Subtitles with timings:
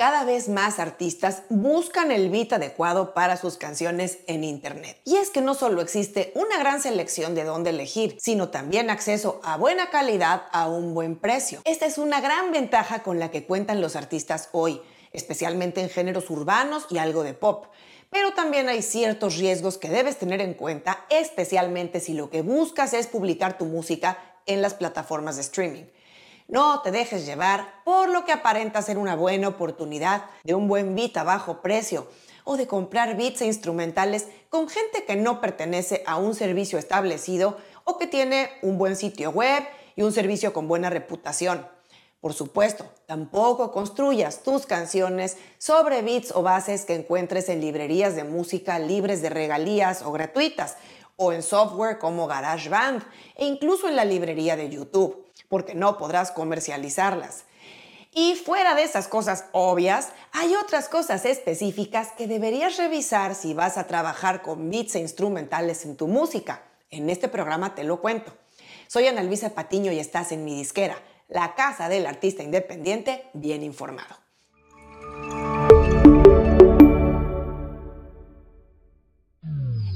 [0.00, 4.98] Cada vez más artistas buscan el beat adecuado para sus canciones en Internet.
[5.04, 9.42] Y es que no solo existe una gran selección de dónde elegir, sino también acceso
[9.44, 11.60] a buena calidad a un buen precio.
[11.66, 14.80] Esta es una gran ventaja con la que cuentan los artistas hoy,
[15.12, 17.66] especialmente en géneros urbanos y algo de pop.
[18.08, 22.94] Pero también hay ciertos riesgos que debes tener en cuenta, especialmente si lo que buscas
[22.94, 25.84] es publicar tu música en las plataformas de streaming.
[26.50, 30.96] No te dejes llevar por lo que aparenta ser una buena oportunidad de un buen
[30.96, 32.08] beat a bajo precio
[32.42, 37.56] o de comprar beats e instrumentales con gente que no pertenece a un servicio establecido
[37.84, 39.62] o que tiene un buen sitio web
[39.94, 41.68] y un servicio con buena reputación.
[42.20, 48.24] Por supuesto, tampoco construyas tus canciones sobre beats o bases que encuentres en librerías de
[48.24, 50.76] música libres de regalías o gratuitas,
[51.22, 53.02] o en software como GarageBand
[53.36, 57.44] e incluso en la librería de YouTube porque no podrás comercializarlas.
[58.12, 63.76] Y fuera de esas cosas obvias, hay otras cosas específicas que deberías revisar si vas
[63.76, 66.62] a trabajar con beats e instrumentales en tu música.
[66.88, 68.32] En este programa te lo cuento.
[68.86, 70.96] Soy Ana Luisa Patiño y estás en mi disquera,
[71.28, 74.29] la casa del artista independiente bien informado.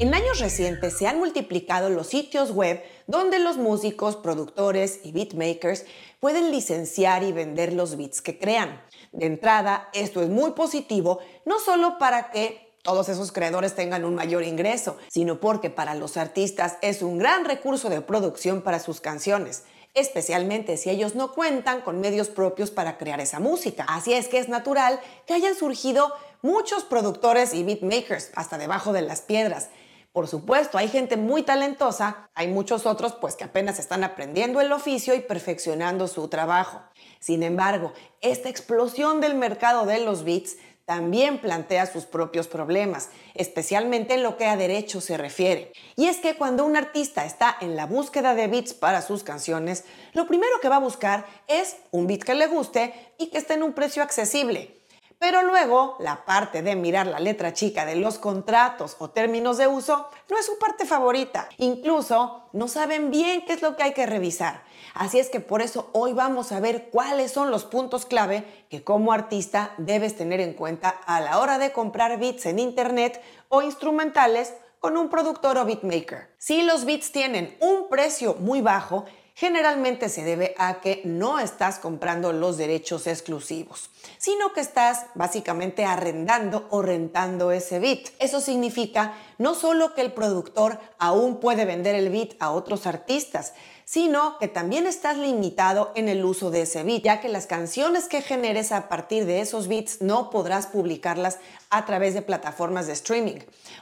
[0.00, 5.86] En años recientes se han multiplicado los sitios web donde los músicos, productores y beatmakers
[6.20, 8.80] pueden licenciar y vender los beats que crean.
[9.10, 14.14] De entrada, esto es muy positivo, no solo para que todos esos creadores tengan un
[14.14, 19.00] mayor ingreso, sino porque para los artistas es un gran recurso de producción para sus
[19.00, 23.84] canciones especialmente si ellos no cuentan con medios propios para crear esa música.
[23.88, 29.02] Así es que es natural que hayan surgido muchos productores y beatmakers hasta debajo de
[29.02, 29.70] las piedras
[30.18, 34.72] por supuesto, hay gente muy talentosa, hay muchos otros pues que apenas están aprendiendo el
[34.72, 36.82] oficio y perfeccionando su trabajo.
[37.20, 44.14] Sin embargo, esta explosión del mercado de los beats también plantea sus propios problemas, especialmente
[44.14, 45.70] en lo que a derecho se refiere.
[45.94, 49.84] Y es que cuando un artista está en la búsqueda de beats para sus canciones,
[50.14, 53.54] lo primero que va a buscar es un beat que le guste y que esté
[53.54, 54.77] en un precio accesible.
[55.18, 59.66] Pero luego, la parte de mirar la letra chica de los contratos o términos de
[59.66, 61.48] uso no es su parte favorita.
[61.56, 64.62] Incluso no saben bien qué es lo que hay que revisar.
[64.94, 68.84] Así es que por eso hoy vamos a ver cuáles son los puntos clave que
[68.84, 73.62] como artista debes tener en cuenta a la hora de comprar beats en internet o
[73.62, 76.32] instrumentales con un productor o beatmaker.
[76.38, 79.04] Si los beats tienen un precio muy bajo,
[79.38, 83.88] generalmente se debe a que no estás comprando los derechos exclusivos,
[84.18, 88.08] sino que estás básicamente arrendando o rentando ese bit.
[88.18, 93.52] Eso significa no solo que el productor aún puede vender el bit a otros artistas,
[93.84, 98.08] sino que también estás limitado en el uso de ese bit, ya que las canciones
[98.08, 101.38] que generes a partir de esos bits no podrás publicarlas
[101.70, 103.38] a través de plataformas de streaming.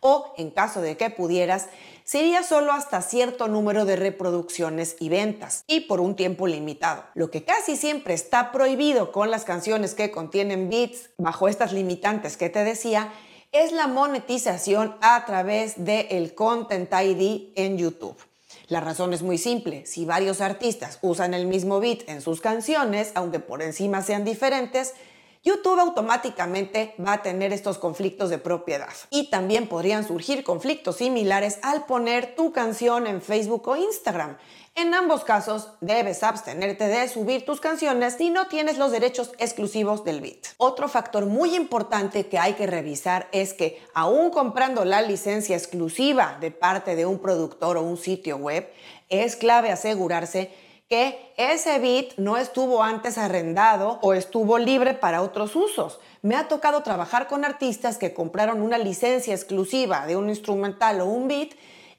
[0.00, 1.68] O, en caso de que pudieras,
[2.08, 7.04] sería solo hasta cierto número de reproducciones y ventas, y por un tiempo limitado.
[7.12, 12.38] Lo que casi siempre está prohibido con las canciones que contienen beats bajo estas limitantes
[12.38, 13.12] que te decía,
[13.52, 18.16] es la monetización a través del el Content ID en YouTube.
[18.68, 19.84] La razón es muy simple.
[19.84, 24.94] Si varios artistas usan el mismo beat en sus canciones, aunque por encima sean diferentes,
[25.42, 28.92] YouTube automáticamente va a tener estos conflictos de propiedad.
[29.10, 34.36] Y también podrían surgir conflictos similares al poner tu canción en Facebook o Instagram.
[34.74, 40.04] En ambos casos, debes abstenerte de subir tus canciones si no tienes los derechos exclusivos
[40.04, 40.46] del beat.
[40.56, 46.38] Otro factor muy importante que hay que revisar es que, aún comprando la licencia exclusiva
[46.40, 48.70] de parte de un productor o un sitio web,
[49.08, 50.52] es clave asegurarse
[50.88, 56.00] que ese bit no estuvo antes arrendado o estuvo libre para otros usos.
[56.22, 61.06] Me ha tocado trabajar con artistas que compraron una licencia exclusiva de un instrumental o
[61.06, 61.50] un beat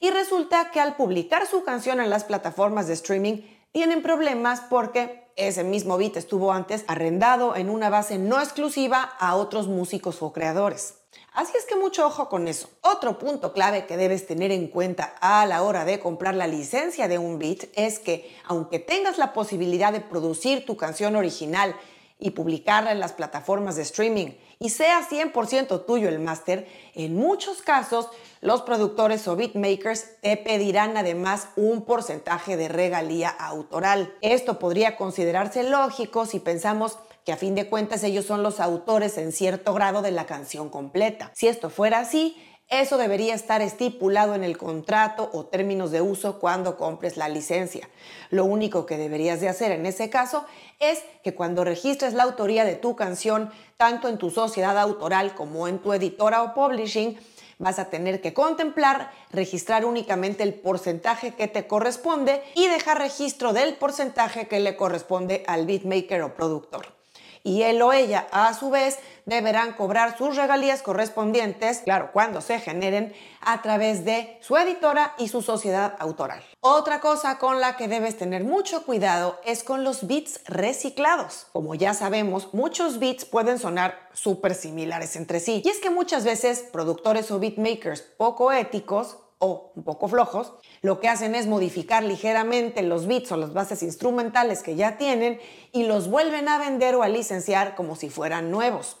[0.00, 5.28] y resulta que al publicar su canción en las plataformas de streaming tienen problemas porque
[5.36, 10.32] ese mismo beat estuvo antes arrendado en una base no exclusiva a otros músicos o
[10.32, 10.97] creadores.
[11.38, 12.68] Así es que mucho ojo con eso.
[12.80, 17.06] Otro punto clave que debes tener en cuenta a la hora de comprar la licencia
[17.06, 21.76] de un beat es que aunque tengas la posibilidad de producir tu canción original
[22.18, 27.62] y publicarla en las plataformas de streaming y sea 100% tuyo el máster, en muchos
[27.62, 28.08] casos
[28.40, 34.12] los productores o beatmakers te pedirán además un porcentaje de regalía autoral.
[34.22, 39.18] Esto podría considerarse lógico si pensamos que a fin de cuentas ellos son los autores
[39.18, 41.30] en cierto grado de la canción completa.
[41.34, 42.34] Si esto fuera así,
[42.70, 47.88] Eso debería estar estipulado en el contrato o términos de uso cuando compres la licencia.
[48.28, 50.44] Lo único que deberías de hacer en ese caso
[50.78, 55.66] es que cuando registres la autoría de tu canción, tanto en tu sociedad autoral como
[55.66, 57.18] en tu editora o publishing,
[57.58, 63.54] vas a tener que contemplar registrar únicamente el porcentaje que te corresponde y dejar registro
[63.54, 66.97] del porcentaje que le corresponde al beatmaker o productor
[67.42, 72.60] y él o ella a su vez deberán cobrar sus regalías correspondientes, claro, cuando se
[72.60, 76.42] generen, a través de su editora y su sociedad autoral.
[76.60, 81.46] Otra cosa con la que debes tener mucho cuidado es con los beats reciclados.
[81.52, 85.62] Como ya sabemos, muchos beats pueden sonar súper similares entre sí.
[85.64, 90.52] Y es que muchas veces productores o beatmakers poco éticos o un poco flojos,
[90.82, 95.40] lo que hacen es modificar ligeramente los bits o las bases instrumentales que ya tienen
[95.72, 98.96] y los vuelven a vender o a licenciar como si fueran nuevos.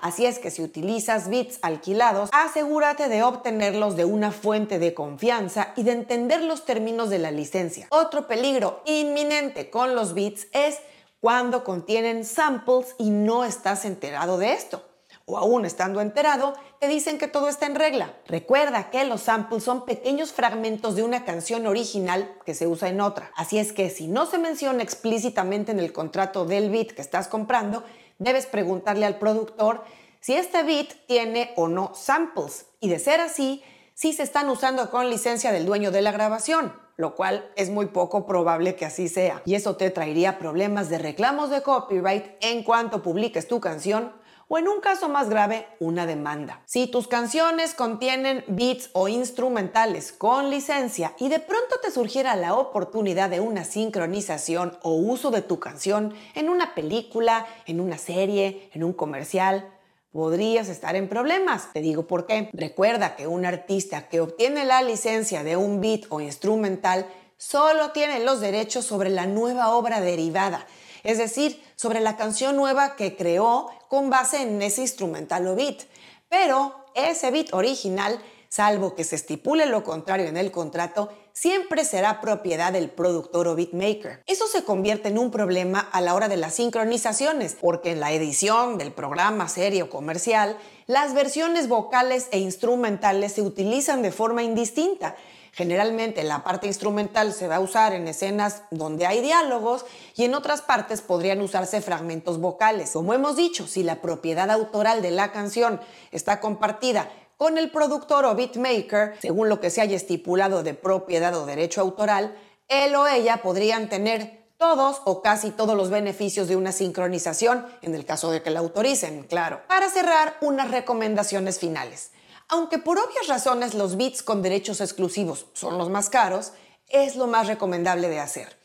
[0.00, 5.72] Así es que si utilizas bits alquilados, asegúrate de obtenerlos de una fuente de confianza
[5.76, 7.86] y de entender los términos de la licencia.
[7.90, 10.78] Otro peligro inminente con los bits es
[11.20, 14.89] cuando contienen samples y no estás enterado de esto
[15.30, 18.14] o aún estando enterado, te dicen que todo está en regla.
[18.26, 23.00] Recuerda que los samples son pequeños fragmentos de una canción original que se usa en
[23.00, 23.30] otra.
[23.36, 27.28] Así es que si no se menciona explícitamente en el contrato del beat que estás
[27.28, 27.84] comprando,
[28.18, 29.84] debes preguntarle al productor
[30.20, 32.66] si este beat tiene o no samples.
[32.80, 33.62] Y de ser así,
[33.94, 37.86] si se están usando con licencia del dueño de la grabación, lo cual es muy
[37.86, 39.42] poco probable que así sea.
[39.44, 44.12] Y eso te traería problemas de reclamos de copyright en cuanto publiques tu canción
[44.52, 46.60] o en un caso más grave, una demanda.
[46.66, 52.54] Si tus canciones contienen beats o instrumentales con licencia y de pronto te surgiera la
[52.54, 58.68] oportunidad de una sincronización o uso de tu canción en una película, en una serie,
[58.74, 59.70] en un comercial,
[60.10, 61.72] podrías estar en problemas.
[61.72, 62.50] Te digo por qué.
[62.52, 67.06] Recuerda que un artista que obtiene la licencia de un beat o instrumental
[67.36, 70.66] solo tiene los derechos sobre la nueva obra derivada
[71.04, 75.82] es decir, sobre la canción nueva que creó con base en ese instrumental o beat.
[76.28, 82.20] Pero ese beat original, salvo que se estipule lo contrario en el contrato, siempre será
[82.20, 84.22] propiedad del productor o beatmaker.
[84.26, 88.12] Eso se convierte en un problema a la hora de las sincronizaciones, porque en la
[88.12, 90.56] edición del programa, serie o comercial,
[90.90, 95.14] las versiones vocales e instrumentales se utilizan de forma indistinta
[95.52, 99.84] Generalmente la parte instrumental se va a usar en escenas donde hay diálogos
[100.16, 102.92] y en otras partes podrían usarse fragmentos vocales.
[102.92, 105.80] Como hemos dicho, si la propiedad autoral de la canción
[106.12, 111.34] está compartida con el productor o beatmaker, según lo que se haya estipulado de propiedad
[111.34, 112.36] o derecho autoral,
[112.68, 117.94] él o ella podrían tener todos o casi todos los beneficios de una sincronización, en
[117.94, 119.62] el caso de que la autoricen, claro.
[119.66, 122.10] Para cerrar, unas recomendaciones finales.
[122.46, 126.52] Aunque por obvias razones los bits con derechos exclusivos son los más caros,
[126.88, 128.58] es lo más recomendable de hacer.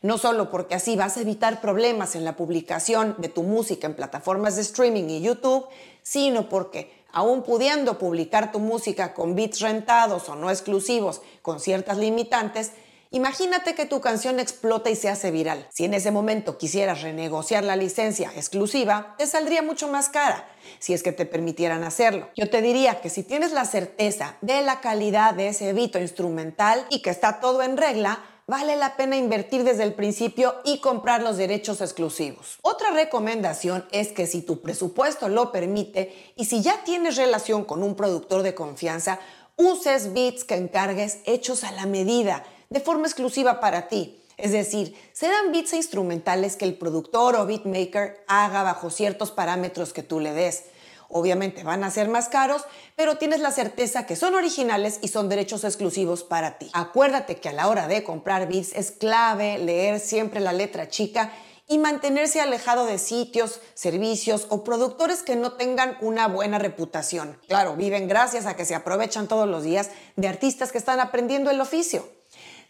[0.00, 3.94] No solo porque así vas a evitar problemas en la publicación de tu música en
[3.94, 5.66] plataformas de streaming y YouTube,
[6.02, 11.98] sino porque aún pudiendo publicar tu música con bits rentados o no exclusivos con ciertas
[11.98, 12.72] limitantes,
[13.14, 15.66] Imagínate que tu canción explota y se hace viral.
[15.70, 20.48] Si en ese momento quisieras renegociar la licencia exclusiva, te saldría mucho más cara,
[20.78, 22.30] si es que te permitieran hacerlo.
[22.34, 26.86] Yo te diría que si tienes la certeza de la calidad de ese evito instrumental
[26.88, 31.22] y que está todo en regla, vale la pena invertir desde el principio y comprar
[31.22, 32.56] los derechos exclusivos.
[32.62, 37.82] Otra recomendación es que si tu presupuesto lo permite y si ya tienes relación con
[37.82, 39.18] un productor de confianza,
[39.56, 42.42] uses beats que encargues hechos a la medida
[42.72, 44.18] de forma exclusiva para ti.
[44.38, 50.02] Es decir, serán beats instrumentales que el productor o beatmaker haga bajo ciertos parámetros que
[50.02, 50.64] tú le des.
[51.10, 52.62] Obviamente van a ser más caros,
[52.96, 56.70] pero tienes la certeza que son originales y son derechos exclusivos para ti.
[56.72, 61.30] Acuérdate que a la hora de comprar beats es clave leer siempre la letra chica
[61.68, 67.38] y mantenerse alejado de sitios, servicios o productores que no tengan una buena reputación.
[67.46, 71.50] Claro, viven gracias a que se aprovechan todos los días de artistas que están aprendiendo
[71.50, 72.08] el oficio.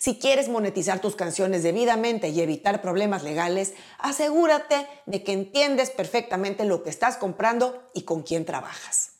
[0.02, 6.64] Si quieres monetizar tus canciones debidamente y evitar problemas legales, asegúrate de que entiendes perfectamente
[6.64, 9.12] lo que estás comprando y con quién trabajas.